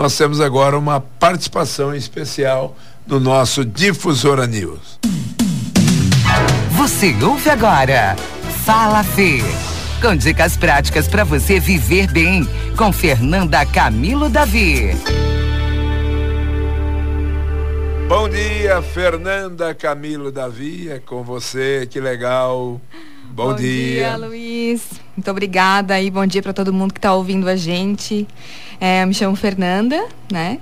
nós 0.00 0.16
temos 0.16 0.40
agora 0.40 0.78
uma 0.78 0.98
participação 0.98 1.94
especial 1.94 2.74
no 3.06 3.20
nosso 3.20 3.66
Difusora 3.66 4.46
News. 4.46 4.98
Você 6.70 7.14
ouve 7.22 7.50
agora 7.50 8.16
Fala 8.64 9.04
Fê. 9.04 9.40
Com 10.00 10.16
dicas 10.16 10.56
práticas 10.56 11.06
para 11.06 11.22
você 11.22 11.60
viver 11.60 12.10
bem, 12.10 12.48
com 12.78 12.90
Fernanda 12.90 13.66
Camilo 13.66 14.30
Davi. 14.30 14.96
Bom 18.08 18.26
dia, 18.26 18.80
Fernanda 18.80 19.74
Camilo 19.74 20.32
Davi, 20.32 20.88
é 20.88 20.98
com 20.98 21.22
você, 21.22 21.86
que 21.86 22.00
legal. 22.00 22.80
Bom, 23.32 23.50
bom 23.50 23.54
dia. 23.54 24.08
dia. 24.08 24.16
Luiz. 24.16 24.82
Muito 25.16 25.30
obrigada 25.30 26.00
e 26.00 26.10
bom 26.10 26.26
dia 26.26 26.42
para 26.42 26.52
todo 26.52 26.72
mundo 26.72 26.92
que 26.92 26.98
está 26.98 27.14
ouvindo 27.14 27.48
a 27.48 27.54
gente. 27.54 28.26
É, 28.80 29.04
eu 29.04 29.06
me 29.06 29.14
chamo 29.14 29.36
Fernanda, 29.36 30.04
né? 30.30 30.58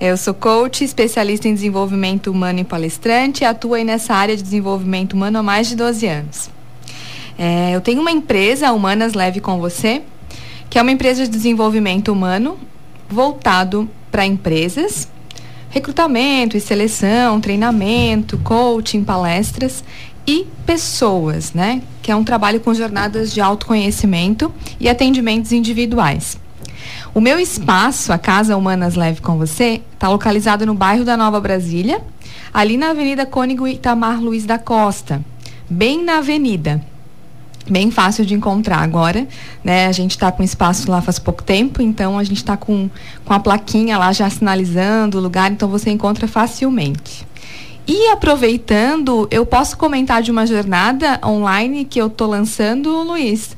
Eu 0.00 0.16
sou 0.16 0.32
coach, 0.32 0.82
especialista 0.82 1.46
em 1.46 1.52
desenvolvimento 1.54 2.30
humano 2.30 2.58
e 2.60 2.64
palestrante 2.64 3.42
e 3.42 3.46
atuo 3.46 3.74
aí 3.74 3.84
nessa 3.84 4.14
área 4.14 4.34
de 4.34 4.42
desenvolvimento 4.42 5.12
humano 5.12 5.38
há 5.38 5.42
mais 5.42 5.68
de 5.68 5.76
12 5.76 6.06
anos. 6.06 6.50
É, 7.38 7.72
eu 7.74 7.82
tenho 7.82 8.00
uma 8.00 8.10
empresa, 8.10 8.72
Humanas 8.72 9.12
Leve 9.12 9.40
com 9.40 9.58
Você, 9.58 10.02
que 10.70 10.78
é 10.78 10.82
uma 10.82 10.92
empresa 10.92 11.24
de 11.24 11.30
desenvolvimento 11.30 12.10
humano 12.10 12.58
voltado 13.10 13.88
para 14.10 14.24
empresas, 14.24 15.06
recrutamento 15.68 16.56
e 16.56 16.60
seleção, 16.62 17.42
treinamento, 17.42 18.38
coaching, 18.38 19.04
palestras 19.04 19.84
e 20.26 20.46
pessoas, 20.66 21.52
né? 21.52 21.82
Que 22.02 22.10
é 22.10 22.16
um 22.16 22.24
trabalho 22.24 22.60
com 22.60 22.74
jornadas 22.74 23.32
de 23.32 23.40
autoconhecimento 23.40 24.52
e 24.80 24.88
atendimentos 24.88 25.52
individuais. 25.52 26.38
O 27.14 27.20
meu 27.20 27.38
espaço, 27.38 28.12
a 28.12 28.18
Casa 28.18 28.56
Humanas 28.56 28.94
Leve 28.94 29.20
com 29.20 29.38
Você, 29.38 29.80
está 29.94 30.08
localizado 30.08 30.66
no 30.66 30.74
bairro 30.74 31.04
da 31.04 31.16
Nova 31.16 31.40
Brasília, 31.40 32.02
ali 32.52 32.76
na 32.76 32.90
Avenida 32.90 33.24
Cônigo 33.24 33.66
Itamar 33.66 34.20
Luiz 34.20 34.44
da 34.44 34.58
Costa, 34.58 35.24
bem 35.70 36.04
na 36.04 36.18
avenida 36.18 36.84
bem 37.68 37.90
fácil 37.90 38.24
de 38.24 38.34
encontrar 38.34 38.78
agora, 38.78 39.26
né? 39.62 39.86
A 39.86 39.92
gente 39.92 40.12
está 40.12 40.30
com 40.30 40.42
espaço 40.42 40.90
lá 40.90 41.02
faz 41.02 41.18
pouco 41.18 41.42
tempo, 41.42 41.82
então 41.82 42.18
a 42.18 42.24
gente 42.24 42.38
está 42.38 42.56
com, 42.56 42.88
com 43.24 43.32
a 43.32 43.40
plaquinha 43.40 43.98
lá 43.98 44.12
já 44.12 44.30
sinalizando 44.30 45.18
o 45.18 45.20
lugar, 45.20 45.50
então 45.50 45.68
você 45.68 45.90
encontra 45.90 46.28
facilmente. 46.28 47.26
E 47.86 48.08
aproveitando, 48.08 49.28
eu 49.30 49.46
posso 49.46 49.76
comentar 49.76 50.20
de 50.20 50.30
uma 50.30 50.44
jornada 50.44 51.20
online 51.24 51.84
que 51.84 52.00
eu 52.00 52.08
estou 52.08 52.28
lançando, 52.28 52.90
Luiz? 53.02 53.56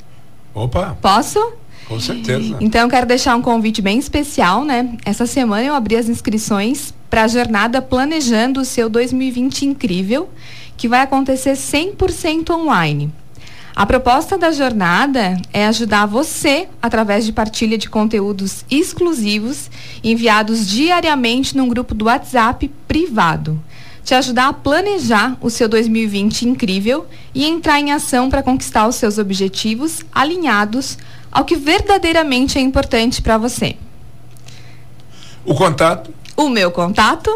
Opa! 0.53 0.97
Posso? 1.01 1.53
Com 1.87 1.99
certeza. 1.99 2.57
Então 2.61 2.81
eu 2.81 2.89
quero 2.89 3.07
deixar 3.07 3.35
um 3.35 3.41
convite 3.41 3.81
bem 3.81 3.97
especial, 3.97 4.63
né? 4.63 4.95
Essa 5.03 5.25
semana 5.25 5.63
eu 5.63 5.73
abri 5.73 5.95
as 5.95 6.07
inscrições 6.07 6.93
para 7.09 7.23
a 7.23 7.27
jornada 7.27 7.81
Planejando 7.81 8.61
o 8.61 8.65
seu 8.65 8.87
2020 8.87 9.65
incrível, 9.65 10.29
que 10.77 10.87
vai 10.87 11.01
acontecer 11.01 11.53
100% 11.53 12.51
online. 12.51 13.11
A 13.75 13.85
proposta 13.85 14.37
da 14.37 14.51
jornada 14.51 15.41
é 15.51 15.65
ajudar 15.65 16.05
você 16.05 16.67
através 16.81 17.25
de 17.25 17.31
partilha 17.31 17.77
de 17.77 17.89
conteúdos 17.89 18.63
exclusivos 18.69 19.71
enviados 20.03 20.67
diariamente 20.67 21.57
num 21.57 21.67
grupo 21.67 21.95
do 21.95 22.05
WhatsApp 22.05 22.69
privado. 22.87 23.59
Te 24.09 24.15
ajudar 24.15 24.47
a 24.47 24.53
planejar 24.53 25.37
o 25.39 25.51
seu 25.51 25.69
2020 25.69 26.47
incrível 26.47 27.05
e 27.31 27.45
entrar 27.45 27.79
em 27.79 27.91
ação 27.91 28.27
para 28.27 28.41
conquistar 28.41 28.87
os 28.87 28.95
seus 28.95 29.19
objetivos 29.19 30.03
alinhados 30.11 30.97
ao 31.31 31.45
que 31.45 31.55
verdadeiramente 31.55 32.57
é 32.57 32.61
importante 32.61 33.21
para 33.21 33.37
você. 33.37 33.75
O 35.45 35.53
contato? 35.53 36.11
O 36.35 36.49
meu 36.49 36.71
contato 36.71 37.29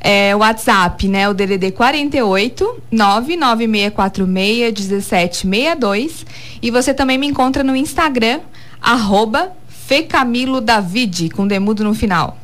é 0.00 0.34
o 0.34 0.38
WhatsApp, 0.38 1.06
né? 1.08 1.28
O 1.28 1.34
DDD 1.34 1.72
48 1.72 2.82
99646 2.90 4.88
1762 4.88 6.24
e 6.62 6.70
você 6.70 6.94
também 6.94 7.18
me 7.18 7.26
encontra 7.26 7.62
no 7.62 7.76
Instagram 7.76 8.40
arroba 8.80 9.52
Fecamilo 9.68 10.62
David 10.62 11.28
com 11.28 11.46
demudo 11.46 11.84
no 11.84 11.92
final. 11.92 12.38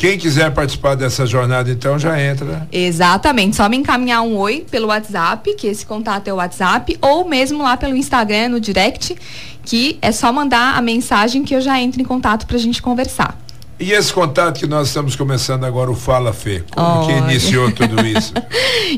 Quem 0.00 0.16
quiser 0.16 0.50
participar 0.54 0.94
dessa 0.94 1.26
jornada, 1.26 1.70
então, 1.70 1.98
já 1.98 2.18
entra. 2.18 2.66
Exatamente. 2.72 3.54
Só 3.54 3.68
me 3.68 3.76
encaminhar 3.76 4.22
um 4.22 4.34
oi 4.38 4.64
pelo 4.70 4.86
WhatsApp, 4.86 5.54
que 5.56 5.66
esse 5.66 5.84
contato 5.84 6.26
é 6.26 6.32
o 6.32 6.36
WhatsApp, 6.36 6.96
ou 7.02 7.28
mesmo 7.28 7.62
lá 7.62 7.76
pelo 7.76 7.94
Instagram, 7.94 8.48
no 8.48 8.60
direct, 8.60 9.14
que 9.62 9.98
é 10.00 10.10
só 10.10 10.32
mandar 10.32 10.74
a 10.74 10.80
mensagem 10.80 11.44
que 11.44 11.54
eu 11.54 11.60
já 11.60 11.78
entro 11.78 12.00
em 12.00 12.04
contato 12.06 12.46
para 12.46 12.56
a 12.56 12.58
gente 12.58 12.80
conversar. 12.80 13.38
E 13.78 13.92
esse 13.92 14.10
contato 14.10 14.58
que 14.58 14.66
nós 14.66 14.88
estamos 14.88 15.14
começando 15.14 15.64
agora, 15.64 15.90
o 15.90 15.94
Fala 15.94 16.32
Fê, 16.32 16.64
como 16.74 17.02
oh. 17.02 17.06
que 17.06 17.12
iniciou 17.12 17.70
tudo 17.70 18.00
isso? 18.08 18.32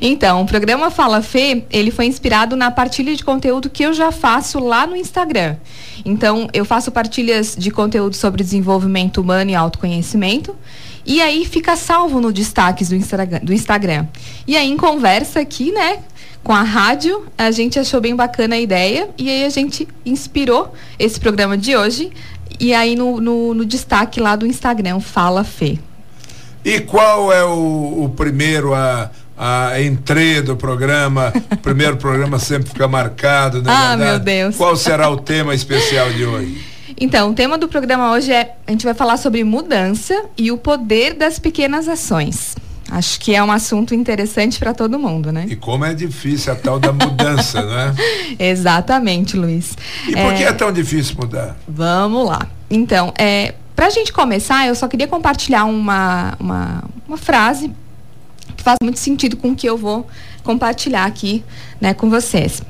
então, 0.00 0.42
o 0.42 0.46
programa 0.46 0.88
Fala 0.88 1.20
Fê, 1.20 1.64
ele 1.68 1.90
foi 1.90 2.06
inspirado 2.06 2.54
na 2.54 2.70
partilha 2.70 3.12
de 3.16 3.24
conteúdo 3.24 3.68
que 3.68 3.82
eu 3.82 3.92
já 3.92 4.12
faço 4.12 4.60
lá 4.60 4.86
no 4.86 4.94
Instagram. 4.94 5.56
Então, 6.04 6.48
eu 6.52 6.64
faço 6.64 6.92
partilhas 6.92 7.56
de 7.58 7.72
conteúdo 7.72 8.14
sobre 8.14 8.44
desenvolvimento 8.44 9.20
humano 9.20 9.50
e 9.50 9.54
autoconhecimento. 9.56 10.54
E 11.04 11.20
aí 11.20 11.44
fica 11.44 11.76
salvo 11.76 12.20
no 12.20 12.32
destaques 12.32 12.88
do, 12.88 12.94
Instagram, 12.94 13.40
do 13.42 13.52
Instagram. 13.52 14.06
E 14.46 14.56
aí, 14.56 14.70
em 14.70 14.76
conversa 14.76 15.40
aqui, 15.40 15.72
né, 15.72 15.98
com 16.42 16.52
a 16.52 16.62
rádio, 16.62 17.26
a 17.36 17.50
gente 17.50 17.78
achou 17.78 18.00
bem 18.00 18.16
bacana 18.16 18.56
a 18.56 18.60
ideia 18.60 19.08
e 19.16 19.28
aí 19.28 19.44
a 19.44 19.48
gente 19.48 19.86
inspirou 20.04 20.72
esse 20.98 21.18
programa 21.18 21.56
de 21.56 21.76
hoje. 21.76 22.10
E 22.58 22.74
aí 22.74 22.94
no, 22.94 23.20
no, 23.20 23.54
no 23.54 23.64
destaque 23.64 24.20
lá 24.20 24.36
do 24.36 24.46
Instagram, 24.46 25.00
Fala 25.00 25.44
Fê. 25.44 25.78
E 26.64 26.80
qual 26.80 27.32
é 27.32 27.44
o, 27.44 28.04
o 28.04 28.12
primeiro 28.16 28.72
a, 28.74 29.10
a 29.36 29.80
entrei 29.80 30.40
do 30.42 30.56
programa, 30.56 31.32
o 31.50 31.56
primeiro 31.56 31.96
programa 31.96 32.38
sempre 32.38 32.68
fica 32.68 32.86
marcado, 32.86 33.62
né? 33.62 33.72
Ah, 33.72 33.96
verdade? 33.96 34.10
meu 34.10 34.18
Deus. 34.20 34.56
Qual 34.56 34.76
será 34.76 35.08
o 35.10 35.16
tema 35.16 35.54
especial 35.54 36.12
de 36.12 36.24
hoje? 36.24 36.71
Então, 37.02 37.30
o 37.30 37.34
tema 37.34 37.58
do 37.58 37.66
programa 37.66 38.12
hoje 38.12 38.30
é 38.30 38.54
a 38.64 38.70
gente 38.70 38.84
vai 38.84 38.94
falar 38.94 39.16
sobre 39.16 39.42
mudança 39.42 40.26
e 40.38 40.52
o 40.52 40.56
poder 40.56 41.14
das 41.14 41.36
pequenas 41.36 41.88
ações. 41.88 42.54
Acho 42.88 43.18
que 43.18 43.34
é 43.34 43.42
um 43.42 43.50
assunto 43.50 43.92
interessante 43.92 44.56
para 44.60 44.72
todo 44.72 44.96
mundo, 45.00 45.32
né? 45.32 45.46
E 45.48 45.56
como 45.56 45.84
é 45.84 45.94
difícil 45.94 46.52
a 46.52 46.54
tal 46.54 46.78
da 46.78 46.92
mudança, 46.92 47.60
né? 47.60 47.92
Exatamente, 48.38 49.36
Luiz. 49.36 49.76
E 50.06 50.12
por 50.12 50.32
que 50.34 50.44
é 50.44 50.52
tão 50.52 50.70
difícil 50.70 51.16
mudar? 51.18 51.56
Vamos 51.66 52.24
lá. 52.24 52.46
Então, 52.70 53.12
é, 53.18 53.56
para 53.74 53.86
a 53.86 53.90
gente 53.90 54.12
começar, 54.12 54.68
eu 54.68 54.74
só 54.76 54.86
queria 54.86 55.08
compartilhar 55.08 55.64
uma, 55.64 56.36
uma, 56.38 56.84
uma 57.08 57.16
frase 57.16 57.72
que 58.56 58.62
faz 58.62 58.76
muito 58.80 59.00
sentido 59.00 59.36
com 59.36 59.50
o 59.50 59.56
que 59.56 59.68
eu 59.68 59.76
vou 59.76 60.06
compartilhar 60.44 61.04
aqui 61.04 61.42
né, 61.80 61.94
com 61.94 62.08
vocês. 62.08 62.62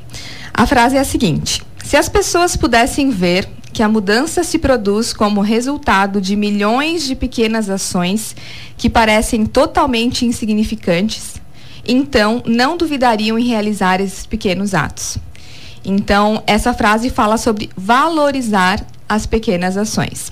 A 0.55 0.67
frase 0.67 0.97
é 0.97 1.01
a 1.01 1.05
seguinte: 1.05 1.63
se 1.85 1.99
as 1.99 2.09
pessoas 2.09 2.57
pudessem 2.57 3.11
ver 3.11 3.47
que 3.73 3.83
a 3.83 3.89
mudança 3.89 4.45
se 4.45 4.59
produz 4.59 5.13
como 5.13 5.41
resultado 5.41 6.21
de 6.21 6.37
milhões 6.37 7.05
de 7.05 7.15
pequenas 7.15 7.71
ações 7.71 8.37
que 8.77 8.91
parecem 8.91 9.47
totalmente 9.47 10.27
insignificantes, 10.27 11.41
então 11.87 12.43
não 12.47 12.77
duvidariam 12.77 13.39
em 13.39 13.47
realizar 13.47 14.01
esses 14.01 14.27
pequenos 14.27 14.75
atos. 14.75 15.19
Então, 15.85 16.43
essa 16.47 16.73
frase 16.73 17.11
fala 17.11 17.37
sobre 17.37 17.71
valorizar 17.77 18.85
as 19.09 19.27
pequenas 19.27 19.77
ações. 19.77 20.31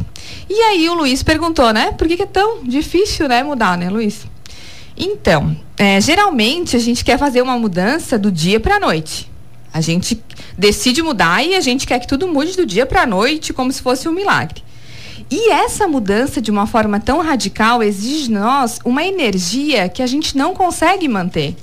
E 0.49 0.55
aí 0.62 0.89
o 0.89 0.95
Luiz 0.95 1.23
perguntou, 1.23 1.73
né? 1.73 1.93
Por 1.93 2.06
que, 2.06 2.23
é 2.23 2.27
tão 2.27 2.62
difícil, 2.62 3.29
né, 3.29 3.43
mudar, 3.43 3.77
né, 3.77 3.91
Luiz? 3.91 4.27
Então, 4.97 5.56
é, 5.77 6.00
geralmente 6.00 6.77
a 6.77 6.79
gente 6.79 7.05
quer 7.05 7.19
fazer 7.19 7.43
uma 7.43 7.59
mudança 7.59 8.19
do 8.19 8.31
dia 8.31 8.61
para 8.61 8.76
a 8.76 8.81
noite. 8.81 9.31
A 9.72 9.81
gente 9.81 10.22
decide 10.58 11.02
mudar 11.02 11.44
e 11.44 11.55
a 11.55 11.61
gente 11.61 11.87
quer 11.87 11.99
que 11.99 12.06
tudo 12.06 12.26
mude 12.26 12.56
do 12.56 12.67
dia 12.67 12.87
para 12.87 13.02
a 13.02 13.06
noite, 13.06 13.52
como 13.52 13.72
se 13.72 13.81
fosse 13.81 14.08
um 14.08 14.12
milagre. 14.12 14.62
E 15.31 15.50
essa 15.52 15.87
mudança, 15.87 16.40
de 16.40 16.50
uma 16.50 16.67
forma 16.67 16.99
tão 16.99 17.20
radical, 17.20 17.82
exige 17.82 18.25
de 18.25 18.32
nós 18.32 18.81
uma 18.84 19.05
energia 19.05 19.88
que 19.88 20.02
a 20.02 20.06
gente 20.06 20.37
não 20.37 20.55
consegue 20.55 21.08
manter. 21.08 21.55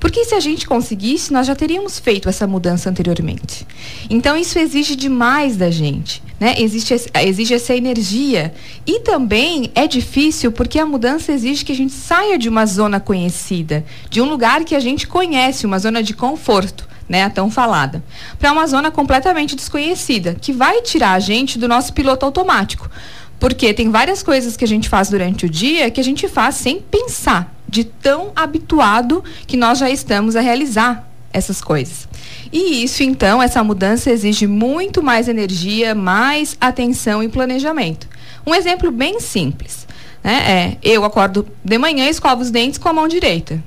Porque 0.00 0.24
se 0.24 0.34
a 0.34 0.40
gente 0.40 0.66
conseguisse, 0.66 1.32
nós 1.32 1.46
já 1.46 1.54
teríamos 1.54 1.98
feito 1.98 2.28
essa 2.28 2.46
mudança 2.46 2.90
anteriormente. 2.90 3.66
Então 4.08 4.36
isso 4.36 4.58
exige 4.58 4.96
demais 4.96 5.56
da 5.56 5.70
gente, 5.70 6.22
né? 6.38 6.54
Existe, 6.58 6.94
exige 7.22 7.54
essa 7.54 7.74
energia. 7.74 8.52
E 8.86 9.00
também 9.00 9.70
é 9.74 9.86
difícil 9.86 10.52
porque 10.52 10.78
a 10.78 10.84
mudança 10.84 11.32
exige 11.32 11.64
que 11.64 11.72
a 11.72 11.76
gente 11.76 11.92
saia 11.92 12.38
de 12.38 12.48
uma 12.48 12.66
zona 12.66 13.00
conhecida, 13.00 13.84
de 14.10 14.20
um 14.20 14.28
lugar 14.28 14.64
que 14.64 14.74
a 14.74 14.80
gente 14.80 15.06
conhece, 15.06 15.64
uma 15.64 15.78
zona 15.78 16.02
de 16.02 16.12
conforto 16.12 16.86
né, 17.08 17.24
a 17.24 17.30
tão 17.30 17.50
falada, 17.50 18.02
para 18.38 18.52
uma 18.52 18.66
zona 18.66 18.90
completamente 18.90 19.54
desconhecida, 19.54 20.36
que 20.40 20.52
vai 20.52 20.82
tirar 20.82 21.12
a 21.12 21.20
gente 21.20 21.58
do 21.58 21.68
nosso 21.68 21.92
piloto 21.92 22.24
automático. 22.24 22.90
Porque 23.38 23.74
tem 23.74 23.90
várias 23.90 24.22
coisas 24.22 24.56
que 24.56 24.64
a 24.64 24.68
gente 24.68 24.88
faz 24.88 25.10
durante 25.10 25.46
o 25.46 25.50
dia 25.50 25.90
que 25.90 26.00
a 26.00 26.04
gente 26.04 26.26
faz 26.28 26.54
sem 26.56 26.80
pensar, 26.80 27.52
de 27.68 27.84
tão 27.84 28.32
habituado 28.34 29.22
que 29.46 29.56
nós 29.56 29.78
já 29.78 29.90
estamos 29.90 30.36
a 30.36 30.40
realizar 30.40 31.06
essas 31.32 31.60
coisas. 31.60 32.08
E 32.52 32.84
isso, 32.84 33.02
então, 33.02 33.42
essa 33.42 33.62
mudança 33.64 34.10
exige 34.10 34.46
muito 34.46 35.02
mais 35.02 35.28
energia, 35.28 35.94
mais 35.94 36.56
atenção 36.60 37.22
e 37.22 37.28
planejamento. 37.28 38.08
Um 38.46 38.54
exemplo 38.54 38.90
bem 38.92 39.18
simples. 39.18 39.86
Né? 40.22 40.32
É, 40.32 40.76
eu 40.82 41.04
acordo 41.04 41.46
de 41.64 41.76
manhã 41.76 42.06
e 42.06 42.10
escovo 42.10 42.40
os 42.40 42.50
dentes 42.50 42.78
com 42.78 42.88
a 42.88 42.92
mão 42.92 43.08
direita. 43.08 43.62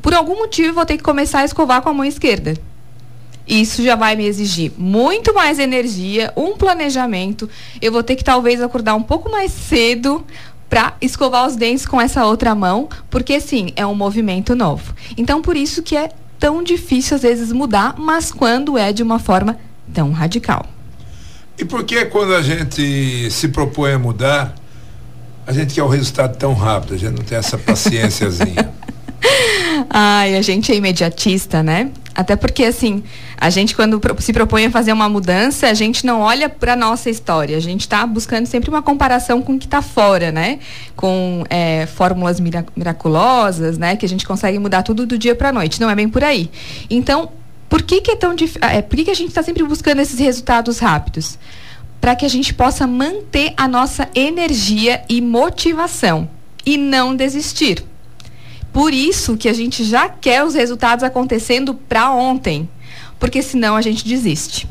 Por 0.00 0.14
algum 0.14 0.38
motivo, 0.38 0.74
vou 0.74 0.86
ter 0.86 0.96
que 0.96 1.02
começar 1.02 1.40
a 1.40 1.44
escovar 1.44 1.82
com 1.82 1.88
a 1.88 1.92
mão 1.92 2.04
esquerda. 2.04 2.54
Isso 3.48 3.82
já 3.82 3.96
vai 3.96 4.14
me 4.14 4.26
exigir 4.26 4.72
muito 4.76 5.32
mais 5.34 5.58
energia, 5.58 6.32
um 6.36 6.56
planejamento. 6.56 7.48
Eu 7.80 7.90
vou 7.90 8.02
ter 8.02 8.14
que 8.14 8.22
talvez 8.22 8.60
acordar 8.60 8.94
um 8.94 9.02
pouco 9.02 9.30
mais 9.30 9.50
cedo 9.50 10.24
para 10.68 10.94
escovar 11.00 11.46
os 11.46 11.56
dentes 11.56 11.86
com 11.86 11.98
essa 11.98 12.26
outra 12.26 12.54
mão, 12.54 12.88
porque 13.08 13.40
sim, 13.40 13.72
é 13.74 13.86
um 13.86 13.94
movimento 13.94 14.54
novo. 14.54 14.94
Então, 15.16 15.40
por 15.40 15.56
isso 15.56 15.82
que 15.82 15.96
é 15.96 16.10
tão 16.38 16.62
difícil 16.62 17.16
às 17.16 17.22
vezes 17.22 17.50
mudar, 17.52 17.94
mas 17.98 18.30
quando 18.30 18.76
é 18.76 18.92
de 18.92 19.02
uma 19.02 19.18
forma 19.18 19.58
tão 19.92 20.12
radical. 20.12 20.66
E 21.58 21.64
por 21.64 21.84
que 21.84 22.04
quando 22.04 22.34
a 22.34 22.42
gente 22.42 23.30
se 23.30 23.48
propõe 23.48 23.92
a 23.92 23.98
mudar, 23.98 24.54
a 25.46 25.52
gente 25.52 25.74
quer 25.74 25.82
o 25.82 25.88
resultado 25.88 26.36
tão 26.36 26.52
rápido, 26.52 26.94
a 26.94 26.96
gente 26.98 27.16
não 27.16 27.24
tem 27.24 27.38
essa 27.38 27.56
paciênciazinha? 27.56 28.70
Ai, 29.90 30.36
a 30.36 30.42
gente 30.42 30.70
é 30.70 30.76
imediatista, 30.76 31.62
né? 31.62 31.90
Até 32.18 32.34
porque, 32.34 32.64
assim, 32.64 33.04
a 33.36 33.48
gente, 33.48 33.76
quando 33.76 34.00
se 34.18 34.32
propõe 34.32 34.66
a 34.66 34.70
fazer 34.72 34.92
uma 34.92 35.08
mudança, 35.08 35.68
a 35.68 35.72
gente 35.72 36.04
não 36.04 36.20
olha 36.20 36.48
para 36.48 36.74
nossa 36.74 37.08
história. 37.08 37.56
A 37.56 37.60
gente 37.60 37.82
está 37.82 38.04
buscando 38.04 38.44
sempre 38.46 38.68
uma 38.68 38.82
comparação 38.82 39.40
com 39.40 39.54
o 39.54 39.58
que 39.58 39.66
está 39.66 39.80
fora, 39.80 40.32
né? 40.32 40.58
Com 40.96 41.44
é, 41.48 41.86
fórmulas 41.86 42.40
miraculosas, 42.40 43.78
né? 43.78 43.94
Que 43.94 44.04
a 44.04 44.08
gente 44.08 44.26
consegue 44.26 44.58
mudar 44.58 44.82
tudo 44.82 45.06
do 45.06 45.16
dia 45.16 45.36
para 45.36 45.50
a 45.50 45.52
noite. 45.52 45.80
Não 45.80 45.88
é 45.88 45.94
bem 45.94 46.08
por 46.08 46.24
aí. 46.24 46.50
Então, 46.90 47.30
por 47.68 47.82
que, 47.82 48.00
que 48.00 48.10
é 48.10 48.16
tão 48.16 48.34
difícil? 48.34 48.62
É, 48.68 48.82
por 48.82 48.96
que, 48.96 49.04
que 49.04 49.12
a 49.12 49.14
gente 49.14 49.28
está 49.28 49.44
sempre 49.44 49.62
buscando 49.62 50.00
esses 50.00 50.18
resultados 50.18 50.80
rápidos? 50.80 51.38
Para 52.00 52.16
que 52.16 52.26
a 52.26 52.28
gente 52.28 52.52
possa 52.52 52.84
manter 52.84 53.54
a 53.56 53.68
nossa 53.68 54.08
energia 54.12 55.04
e 55.08 55.20
motivação 55.20 56.28
e 56.66 56.76
não 56.76 57.14
desistir. 57.14 57.84
Por 58.78 58.94
isso 58.94 59.36
que 59.36 59.48
a 59.48 59.52
gente 59.52 59.82
já 59.82 60.08
quer 60.08 60.44
os 60.44 60.54
resultados 60.54 61.02
acontecendo 61.02 61.74
para 61.74 62.12
ontem, 62.12 62.70
porque 63.18 63.42
senão 63.42 63.74
a 63.74 63.82
gente 63.82 64.06
desiste. 64.06 64.68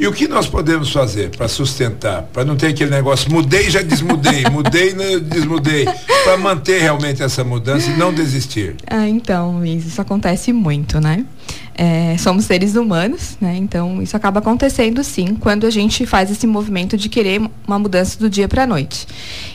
E 0.00 0.06
o 0.06 0.12
que 0.14 0.26
nós 0.26 0.46
podemos 0.46 0.90
fazer 0.90 1.28
para 1.28 1.46
sustentar, 1.46 2.22
para 2.32 2.42
não 2.42 2.56
ter 2.56 2.68
aquele 2.68 2.88
negócio, 2.90 3.30
mudei 3.30 3.68
já 3.68 3.82
desmudei, 3.82 4.44
mudei 4.50 4.94
né, 4.94 5.18
desmudei, 5.18 5.84
para 6.24 6.38
manter 6.38 6.80
realmente 6.80 7.22
essa 7.22 7.44
mudança 7.44 7.90
e 7.90 7.98
não 7.98 8.10
desistir? 8.10 8.76
Ah, 8.86 9.06
então, 9.06 9.62
isso 9.62 10.00
acontece 10.00 10.54
muito, 10.54 10.98
né? 10.98 11.26
É, 11.74 12.16
somos 12.16 12.46
seres 12.46 12.76
humanos, 12.76 13.36
né? 13.38 13.58
Então 13.58 14.00
isso 14.00 14.16
acaba 14.16 14.38
acontecendo 14.38 15.04
sim 15.04 15.34
quando 15.34 15.66
a 15.66 15.70
gente 15.70 16.06
faz 16.06 16.30
esse 16.30 16.46
movimento 16.46 16.96
de 16.96 17.10
querer 17.10 17.42
uma 17.66 17.78
mudança 17.78 18.18
do 18.18 18.30
dia 18.30 18.48
para 18.48 18.62
a 18.62 18.66
noite. 18.66 19.06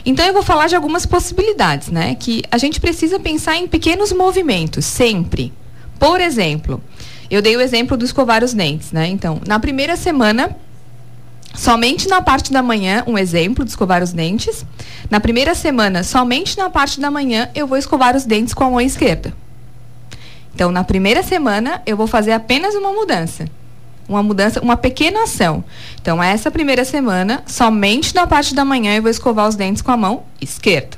Então 0.04 0.24
eu 0.24 0.32
vou 0.32 0.44
falar 0.44 0.68
de 0.68 0.76
algumas 0.76 1.04
possibilidades, 1.04 1.88
né? 1.88 2.14
Que 2.14 2.44
a 2.52 2.58
gente 2.58 2.80
precisa 2.80 3.18
pensar 3.18 3.56
em 3.56 3.66
pequenos 3.66 4.12
movimentos 4.12 4.84
sempre. 4.84 5.52
Por 5.98 6.20
exemplo, 6.20 6.80
eu 7.30 7.42
dei 7.42 7.56
o 7.56 7.60
exemplo 7.60 7.96
do 7.96 8.04
escovar 8.04 8.44
os 8.44 8.54
dentes, 8.54 8.92
né? 8.92 9.06
Então, 9.08 9.40
na 9.46 9.58
primeira 9.58 9.96
semana, 9.96 10.56
somente 11.54 12.08
na 12.08 12.20
parte 12.20 12.52
da 12.52 12.62
manhã, 12.62 13.02
um 13.06 13.18
exemplo 13.18 13.64
de 13.64 13.70
escovar 13.70 14.02
os 14.02 14.12
dentes. 14.12 14.64
Na 15.10 15.20
primeira 15.20 15.54
semana, 15.54 16.02
somente 16.02 16.56
na 16.56 16.70
parte 16.70 17.00
da 17.00 17.10
manhã, 17.10 17.48
eu 17.54 17.66
vou 17.66 17.76
escovar 17.76 18.16
os 18.16 18.24
dentes 18.24 18.54
com 18.54 18.64
a 18.64 18.70
mão 18.70 18.80
esquerda. 18.80 19.32
Então, 20.54 20.70
na 20.70 20.84
primeira 20.84 21.22
semana, 21.22 21.82
eu 21.84 21.96
vou 21.96 22.06
fazer 22.06 22.32
apenas 22.32 22.74
uma 22.74 22.92
mudança. 22.92 23.46
Uma 24.08 24.22
mudança, 24.22 24.60
uma 24.60 24.76
pequena 24.76 25.24
ação. 25.24 25.64
Então, 26.00 26.22
essa 26.22 26.50
primeira 26.50 26.84
semana, 26.84 27.42
somente 27.46 28.14
na 28.14 28.26
parte 28.26 28.54
da 28.54 28.64
manhã, 28.64 28.94
eu 28.94 29.02
vou 29.02 29.10
escovar 29.10 29.48
os 29.48 29.56
dentes 29.56 29.82
com 29.82 29.90
a 29.90 29.96
mão 29.96 30.22
esquerda. 30.40 30.96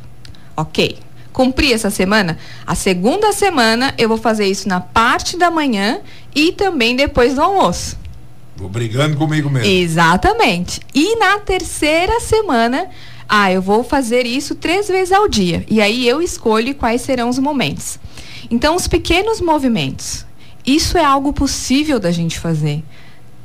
Ok 0.57 1.08
cumprir 1.33 1.73
essa 1.73 1.91
semana, 1.91 2.39
a 2.67 2.75
segunda 2.75 3.33
semana 3.33 3.95
eu 3.97 4.09
vou 4.09 4.19
fazer 4.19 4.47
isso 4.47 4.69
na 4.69 4.81
parte 4.81 5.37
da 5.37 5.51
manhã 5.51 6.01
e 6.35 6.53
também 6.53 6.97
depois 6.97 7.35
do 7.35 7.43
almoço. 7.43 7.97
Vou 8.57 8.69
brigando 8.69 9.17
comigo 9.17 9.49
mesmo. 9.49 9.71
Exatamente. 9.71 10.81
E 10.93 11.17
na 11.17 11.39
terceira 11.39 12.19
semana, 12.19 12.89
ah, 13.29 13.53
eu 13.53 13.63
vou 13.63 13.85
fazer 13.85 14.27
isso 14.27 14.55
três 14.55 14.89
vezes 14.89 15.13
ao 15.13 15.29
dia. 15.29 15.65
E 15.69 15.81
aí 15.81 16.09
eu 16.09 16.21
escolho 16.21 16.75
quais 16.75 17.03
serão 17.03 17.29
os 17.29 17.39
momentos. 17.39 18.01
Então, 18.51 18.75
os 18.75 18.89
pequenos 18.89 19.41
movimentos. 19.41 20.27
Isso 20.67 20.99
é 20.99 21.05
algo 21.05 21.33
possível 21.33 22.01
da 22.01 22.11
gente 22.11 22.39
fazer. 22.39 22.83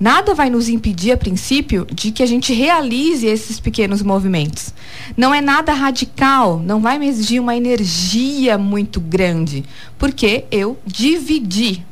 Nada 0.03 0.33
vai 0.33 0.50
nos 0.50 0.67
impedir, 0.67 1.13
a 1.13 1.17
princípio, 1.17 1.88
de 1.89 2.11
que 2.11 2.21
a 2.21 2.25
gente 2.25 2.51
realize 2.53 3.25
esses 3.25 3.57
pequenos 3.57 4.01
movimentos. 4.01 4.73
Não 5.15 5.33
é 5.33 5.39
nada 5.39 5.71
radical, 5.71 6.59
não 6.59 6.81
vai 6.81 7.00
me 7.00 7.07
exigir 7.07 7.39
uma 7.39 7.55
energia 7.55 8.57
muito 8.57 9.00
grande, 9.00 9.63
porque 9.97 10.44
eu 10.51 10.77
dividi. 10.85 11.85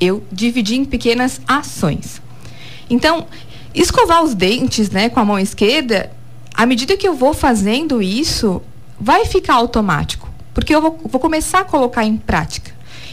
Eu 0.00 0.24
dividi 0.32 0.74
em 0.74 0.84
pequenas 0.84 1.40
ações. 1.46 2.20
Então, 2.90 3.28
escovar 3.72 4.24
os 4.24 4.34
dentes 4.34 4.90
né, 4.90 5.08
com 5.08 5.20
a 5.20 5.24
mão 5.24 5.38
esquerda, 5.38 6.10
à 6.52 6.66
medida 6.66 6.96
que 6.96 7.06
eu 7.06 7.14
vou 7.14 7.32
fazendo 7.32 8.02
isso, 8.02 8.60
vai 8.98 9.24
ficar 9.24 9.54
automático, 9.54 10.28
porque 10.52 10.74
eu 10.74 10.82
vou, 10.82 10.98
vou 11.04 11.20
começar 11.20 11.60
a 11.60 11.64
colocar 11.64 12.04
em 12.04 12.16
prática. 12.16 12.69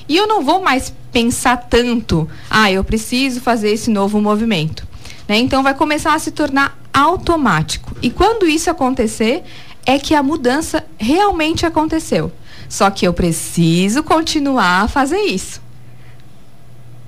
E 0.07 0.15
eu 0.15 0.27
não 0.27 0.42
vou 0.42 0.62
mais 0.62 0.94
pensar 1.12 1.57
tanto, 1.57 2.30
ah, 2.50 2.71
eu 2.71 2.83
preciso 2.83 3.42
fazer 3.42 3.71
esse 3.71 3.89
novo 3.89 4.21
movimento. 4.21 4.88
Né? 5.27 5.38
Então 5.38 5.62
vai 5.63 5.74
começar 5.74 6.13
a 6.13 6.19
se 6.19 6.31
tornar 6.31 6.80
automático. 6.94 7.95
E 8.01 8.09
quando 8.09 8.48
isso 8.48 8.69
acontecer, 8.69 9.44
é 9.86 10.00
que 10.00 10.15
a 10.15 10.24
mudança 10.24 10.86
realmente 10.98 11.65
aconteceu. 11.65 12.31
Só 12.69 12.89
que 12.89 13.07
eu 13.07 13.13
preciso 13.13 14.04
continuar 14.04 14.83
a 14.83 14.88
fazer 14.88 15.19
isso. 15.19 15.62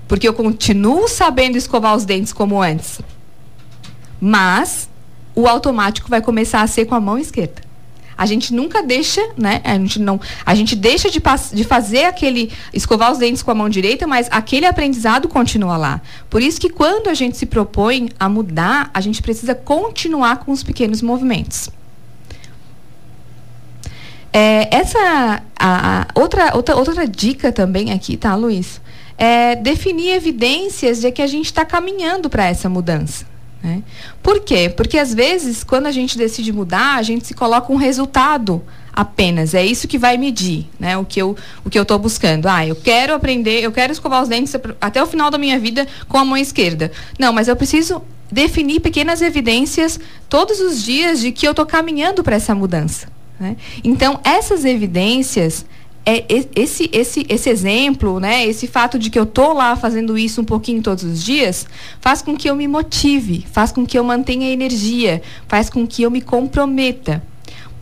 Porque 0.07 0.27
eu 0.27 0.33
continuo 0.33 1.07
sabendo 1.07 1.57
escovar 1.57 1.95
os 1.95 2.05
dentes 2.05 2.33
como 2.33 2.61
antes. 2.61 2.99
Mas 4.19 4.89
o 5.35 5.47
automático 5.47 6.09
vai 6.09 6.21
começar 6.21 6.61
a 6.61 6.67
ser 6.67 6.85
com 6.85 6.95
a 6.95 6.99
mão 6.99 7.17
esquerda 7.17 7.68
a 8.19 8.25
gente 8.25 8.53
nunca 8.53 8.83
deixa, 8.83 9.21
né? 9.37 9.61
A 9.63 9.75
gente 9.75 9.97
não, 9.97 10.19
a 10.45 10.53
gente 10.53 10.75
deixa 10.75 11.09
de, 11.09 11.21
de 11.53 11.63
fazer 11.63 12.03
aquele 12.03 12.51
escovar 12.73 13.13
os 13.13 13.17
dentes 13.17 13.41
com 13.41 13.49
a 13.49 13.55
mão 13.55 13.69
direita, 13.69 14.05
mas 14.05 14.27
aquele 14.29 14.65
aprendizado 14.65 15.29
continua 15.29 15.77
lá. 15.77 16.01
Por 16.29 16.41
isso 16.41 16.59
que 16.59 16.69
quando 16.69 17.07
a 17.07 17.13
gente 17.13 17.37
se 17.37 17.45
propõe 17.45 18.09
a 18.19 18.27
mudar, 18.27 18.91
a 18.93 18.99
gente 18.99 19.21
precisa 19.21 19.55
continuar 19.55 20.39
com 20.39 20.51
os 20.51 20.61
pequenos 20.61 21.01
movimentos. 21.01 21.69
É, 24.33 24.67
essa 24.75 25.41
a, 25.57 26.01
a, 26.01 26.07
outra, 26.13 26.53
outra, 26.57 26.75
outra 26.75 27.07
dica 27.07 27.53
também 27.53 27.93
aqui, 27.93 28.17
tá, 28.17 28.35
Luiz? 28.35 28.81
É 29.17 29.55
definir 29.55 30.09
evidências 30.09 30.99
de 30.99 31.09
que 31.09 31.21
a 31.21 31.27
gente 31.27 31.45
está 31.45 31.63
caminhando 31.63 32.29
para 32.29 32.45
essa 32.45 32.67
mudança. 32.67 33.28
Né? 33.61 33.83
Por 34.23 34.39
quê? 34.41 34.69
Porque 34.69 34.97
às 34.97 35.13
vezes, 35.13 35.63
quando 35.63 35.87
a 35.87 35.91
gente 35.91 36.17
decide 36.17 36.51
mudar, 36.51 36.95
a 36.95 37.03
gente 37.03 37.27
se 37.27 37.33
coloca 37.33 37.71
um 37.71 37.75
resultado 37.75 38.63
apenas. 38.93 39.53
É 39.53 39.65
isso 39.65 39.87
que 39.87 39.97
vai 39.97 40.17
medir, 40.17 40.67
né? 40.79 40.97
O 40.97 41.05
que 41.05 41.21
eu 41.21 41.35
o 41.63 41.69
que 41.69 41.77
eu 41.77 41.83
estou 41.83 41.99
buscando. 41.99 42.47
Ah, 42.47 42.65
eu 42.65 42.75
quero 42.75 43.13
aprender, 43.13 43.61
eu 43.61 43.71
quero 43.71 43.91
escovar 43.91 44.21
os 44.21 44.29
dentes 44.29 44.53
até 44.79 45.01
o 45.01 45.07
final 45.07 45.29
da 45.29 45.37
minha 45.37 45.59
vida 45.59 45.87
com 46.07 46.17
a 46.17 46.25
mão 46.25 46.37
esquerda. 46.37 46.91
Não, 47.17 47.31
mas 47.31 47.47
eu 47.47 47.55
preciso 47.55 48.01
definir 48.31 48.79
pequenas 48.79 49.21
evidências 49.21 49.99
todos 50.27 50.59
os 50.59 50.83
dias 50.83 51.19
de 51.19 51.31
que 51.31 51.47
eu 51.47 51.51
estou 51.51 51.65
caminhando 51.65 52.23
para 52.23 52.35
essa 52.35 52.53
mudança. 52.53 53.07
Né? 53.39 53.55
Então, 53.83 54.19
essas 54.23 54.65
evidências 54.65 55.65
é 56.09 56.25
esse, 56.55 56.89
esse, 56.91 57.25
esse 57.29 57.49
exemplo, 57.49 58.19
né, 58.19 58.45
esse 58.45 58.65
fato 58.67 58.97
de 58.97 59.11
que 59.11 59.19
eu 59.19 59.25
tô 59.25 59.53
lá 59.53 59.75
fazendo 59.75 60.17
isso 60.17 60.41
um 60.41 60.45
pouquinho 60.45 60.81
todos 60.81 61.03
os 61.03 61.23
dias, 61.23 61.67
faz 62.01 62.21
com 62.21 62.35
que 62.35 62.49
eu 62.49 62.55
me 62.55 62.67
motive, 62.67 63.45
faz 63.51 63.71
com 63.71 63.85
que 63.85 63.97
eu 63.97 64.03
mantenha 64.03 64.51
energia, 64.51 65.21
faz 65.47 65.69
com 65.69 65.85
que 65.85 66.01
eu 66.01 66.09
me 66.09 66.21
comprometa. 66.21 67.21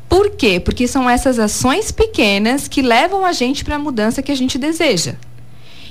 Por 0.09 0.31
quê? 0.31 0.59
Porque 0.59 0.87
são 0.87 1.09
essas 1.09 1.39
ações 1.39 1.91
pequenas 1.91 2.67
que 2.67 2.81
levam 2.81 3.25
a 3.25 3.31
gente 3.31 3.63
para 3.63 3.75
a 3.75 3.79
mudança 3.79 4.21
que 4.21 4.31
a 4.31 4.35
gente 4.35 4.57
deseja. 4.57 5.15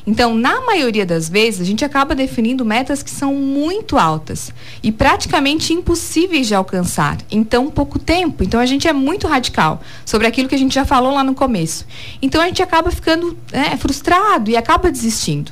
Então, 0.06 0.34
na 0.34 0.60
maioria 0.60 1.04
das 1.04 1.28
vezes, 1.28 1.60
a 1.60 1.64
gente 1.64 1.84
acaba 1.84 2.14
definindo 2.14 2.64
metas 2.64 3.02
que 3.02 3.10
são 3.10 3.34
muito 3.34 3.98
altas 3.98 4.52
e 4.80 4.92
praticamente 4.92 5.72
impossíveis 5.72 6.46
de 6.46 6.54
alcançar 6.54 7.18
em 7.28 7.42
tão 7.42 7.68
pouco 7.68 7.98
tempo. 7.98 8.44
Então, 8.44 8.60
a 8.60 8.66
gente 8.66 8.86
é 8.86 8.92
muito 8.92 9.26
radical 9.26 9.82
sobre 10.04 10.28
aquilo 10.28 10.48
que 10.48 10.54
a 10.54 10.58
gente 10.58 10.74
já 10.74 10.84
falou 10.84 11.12
lá 11.12 11.24
no 11.24 11.34
começo. 11.34 11.84
Então, 12.22 12.40
a 12.40 12.46
gente 12.46 12.62
acaba 12.62 12.90
ficando 12.92 13.36
né, 13.50 13.76
frustrado 13.78 14.48
e 14.48 14.56
acaba 14.56 14.92
desistindo. 14.92 15.50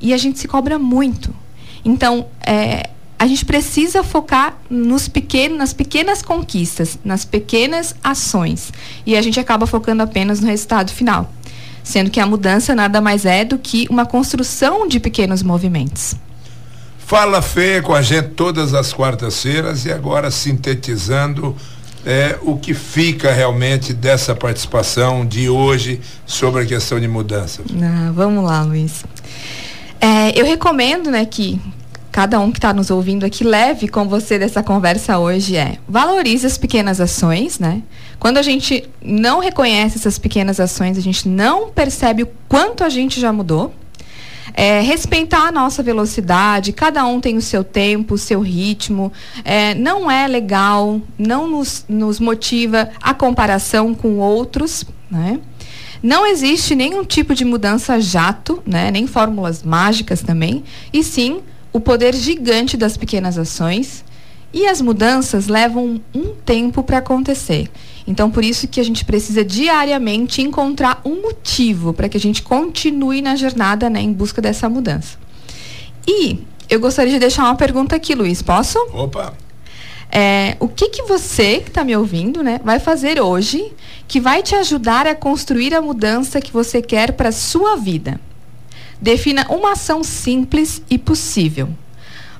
E 0.00 0.14
a 0.14 0.16
gente 0.16 0.38
se 0.38 0.46
cobra 0.46 0.78
muito. 0.78 1.34
Então, 1.84 2.28
é, 2.46 2.90
a 3.18 3.26
gente 3.26 3.44
precisa 3.44 4.04
focar 4.04 4.56
nos 4.70 5.08
pequenos, 5.08 5.58
nas 5.58 5.72
pequenas 5.72 6.22
conquistas, 6.22 6.96
nas 7.04 7.24
pequenas 7.24 7.96
ações. 8.04 8.72
E 9.04 9.16
a 9.16 9.20
gente 9.20 9.40
acaba 9.40 9.66
focando 9.66 10.00
apenas 10.00 10.40
no 10.40 10.46
resultado 10.46 10.92
final 10.92 11.28
sendo 11.82 12.10
que 12.10 12.20
a 12.20 12.26
mudança 12.26 12.74
nada 12.74 13.00
mais 13.00 13.24
é 13.24 13.44
do 13.44 13.58
que 13.58 13.86
uma 13.90 14.06
construção 14.06 14.86
de 14.86 15.00
pequenos 15.00 15.42
movimentos. 15.42 16.14
Fala 16.98 17.42
Fê 17.42 17.82
com 17.82 17.94
a 17.94 18.02
gente 18.02 18.28
todas 18.30 18.72
as 18.72 18.92
quartas-feiras 18.92 19.84
e 19.84 19.92
agora 19.92 20.30
sintetizando 20.30 21.56
é, 22.04 22.38
o 22.42 22.56
que 22.56 22.72
fica 22.72 23.32
realmente 23.32 23.92
dessa 23.92 24.34
participação 24.34 25.26
de 25.26 25.48
hoje 25.48 26.00
sobre 26.24 26.62
a 26.62 26.66
questão 26.66 27.00
de 27.00 27.08
mudança. 27.08 27.62
Ah, 27.82 28.12
vamos 28.14 28.44
lá, 28.44 28.62
Luiz. 28.62 29.04
É, 30.00 30.38
eu 30.38 30.46
recomendo, 30.46 31.10
né, 31.10 31.26
que 31.26 31.60
cada 32.20 32.38
um 32.38 32.52
que 32.52 32.58
está 32.58 32.74
nos 32.74 32.90
ouvindo 32.90 33.24
aqui 33.24 33.42
leve 33.42 33.88
com 33.88 34.06
você 34.06 34.38
dessa 34.38 34.62
conversa 34.62 35.18
hoje 35.18 35.56
é 35.56 35.78
valorize 35.88 36.46
as 36.46 36.58
pequenas 36.58 37.00
ações, 37.00 37.58
né? 37.58 37.82
Quando 38.18 38.36
a 38.36 38.42
gente 38.42 38.86
não 39.02 39.40
reconhece 39.40 39.96
essas 39.96 40.18
pequenas 40.18 40.60
ações, 40.60 40.98
a 40.98 41.00
gente 41.00 41.26
não 41.26 41.70
percebe 41.70 42.24
o 42.24 42.28
quanto 42.46 42.84
a 42.84 42.90
gente 42.90 43.18
já 43.18 43.32
mudou. 43.32 43.72
É, 44.52 44.82
respeitar 44.82 45.46
a 45.46 45.50
nossa 45.50 45.82
velocidade, 45.82 46.74
cada 46.74 47.06
um 47.06 47.22
tem 47.22 47.38
o 47.38 47.40
seu 47.40 47.64
tempo, 47.64 48.16
o 48.16 48.18
seu 48.18 48.42
ritmo. 48.42 49.10
É, 49.42 49.74
não 49.74 50.10
é 50.10 50.28
legal, 50.28 51.00
não 51.16 51.48
nos, 51.48 51.86
nos 51.88 52.20
motiva 52.20 52.90
a 53.00 53.14
comparação 53.14 53.94
com 53.94 54.18
outros, 54.18 54.84
né? 55.10 55.40
Não 56.02 56.26
existe 56.26 56.74
nenhum 56.74 57.02
tipo 57.02 57.34
de 57.34 57.46
mudança 57.46 57.98
jato, 57.98 58.62
né? 58.66 58.90
nem 58.90 59.06
fórmulas 59.06 59.62
mágicas 59.62 60.22
também, 60.22 60.64
e 60.92 61.02
sim 61.02 61.40
o 61.72 61.80
poder 61.80 62.14
gigante 62.14 62.76
das 62.76 62.96
pequenas 62.96 63.38
ações. 63.38 64.04
E 64.52 64.66
as 64.66 64.80
mudanças 64.80 65.46
levam 65.46 66.00
um 66.12 66.34
tempo 66.44 66.82
para 66.82 66.98
acontecer. 66.98 67.70
Então, 68.04 68.28
por 68.32 68.44
isso 68.44 68.66
que 68.66 68.80
a 68.80 68.84
gente 68.84 69.04
precisa 69.04 69.44
diariamente 69.44 70.42
encontrar 70.42 71.00
um 71.04 71.22
motivo 71.22 71.92
para 71.92 72.08
que 72.08 72.16
a 72.16 72.20
gente 72.20 72.42
continue 72.42 73.22
na 73.22 73.36
jornada 73.36 73.88
né, 73.88 74.00
em 74.00 74.12
busca 74.12 74.42
dessa 74.42 74.68
mudança. 74.68 75.16
E 76.06 76.40
eu 76.68 76.80
gostaria 76.80 77.12
de 77.12 77.20
deixar 77.20 77.44
uma 77.44 77.54
pergunta 77.54 77.94
aqui, 77.94 78.14
Luiz. 78.14 78.42
Posso? 78.42 78.76
Opa! 78.92 79.34
É, 80.10 80.56
o 80.58 80.66
que, 80.66 80.88
que 80.88 81.02
você 81.04 81.60
que 81.60 81.68
está 81.68 81.84
me 81.84 81.96
ouvindo, 81.96 82.42
né, 82.42 82.60
vai 82.64 82.80
fazer 82.80 83.20
hoje 83.20 83.72
que 84.08 84.20
vai 84.20 84.42
te 84.42 84.56
ajudar 84.56 85.06
a 85.06 85.14
construir 85.14 85.72
a 85.72 85.80
mudança 85.80 86.40
que 86.40 86.52
você 86.52 86.82
quer 86.82 87.12
para 87.12 87.30
sua 87.30 87.76
vida? 87.76 88.20
Defina 89.00 89.46
uma 89.48 89.72
ação 89.72 90.04
simples 90.04 90.82
e 90.90 90.98
possível. 90.98 91.68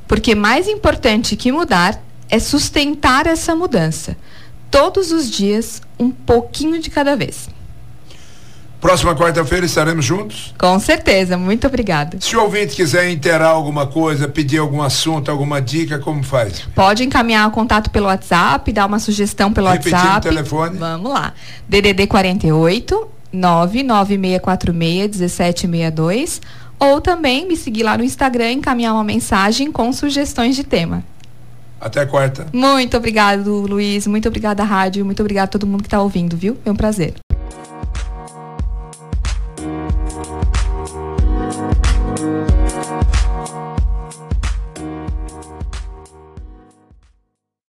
Porque 0.06 0.34
mais 0.34 0.68
importante 0.68 1.36
que 1.36 1.52
mudar 1.52 2.02
é 2.28 2.38
sustentar 2.38 3.26
essa 3.26 3.54
mudança 3.54 4.16
todos 4.70 5.10
os 5.10 5.28
dias, 5.30 5.82
um 5.98 6.10
pouquinho 6.10 6.80
de 6.80 6.90
cada 6.90 7.16
vez. 7.16 7.48
Próxima 8.80 9.14
quarta-feira 9.14 9.66
estaremos 9.66 10.04
juntos? 10.04 10.54
Com 10.58 10.78
certeza, 10.80 11.36
muito 11.36 11.66
obrigada. 11.66 12.16
Se 12.18 12.34
o 12.34 12.42
ouvinte 12.42 12.74
quiser 12.74 13.10
interar 13.10 13.50
alguma 13.50 13.86
coisa, 13.86 14.26
pedir 14.26 14.56
algum 14.56 14.80
assunto, 14.80 15.30
alguma 15.30 15.60
dica, 15.60 15.98
como 15.98 16.22
faz? 16.22 16.62
Pode 16.74 17.04
encaminhar 17.04 17.46
o 17.46 17.50
contato 17.50 17.90
pelo 17.90 18.06
WhatsApp, 18.06 18.72
dar 18.72 18.86
uma 18.86 18.98
sugestão 18.98 19.52
pelo 19.52 19.68
Repetindo 19.68 19.92
WhatsApp. 19.92 20.18
o 20.26 20.30
telefone. 20.30 20.78
Vamos 20.78 21.12
lá. 21.12 21.34
DDD 21.68 22.06
48 22.06 23.06
99646 23.32 25.18
1762 25.18 26.40
ou 26.78 27.00
também 27.00 27.46
me 27.46 27.56
seguir 27.56 27.82
lá 27.82 27.96
no 27.96 28.04
Instagram 28.04 28.50
e 28.50 28.54
encaminhar 28.54 28.94
uma 28.94 29.04
mensagem 29.04 29.70
com 29.70 29.92
sugestões 29.92 30.56
de 30.56 30.64
tema. 30.64 31.04
Até 31.80 32.04
quarta. 32.04 32.46
Muito 32.52 32.96
obrigado, 32.96 33.62
Luiz. 33.62 34.06
Muito 34.06 34.28
obrigada, 34.28 34.64
rádio. 34.64 35.04
Muito 35.04 35.20
obrigada 35.20 35.44
a 35.44 35.48
todo 35.48 35.66
mundo 35.66 35.82
que 35.82 35.86
está 35.86 36.00
ouvindo, 36.00 36.36
viu? 36.36 36.56
Foi 36.62 36.72
um 36.72 36.76
prazer. 36.76 37.14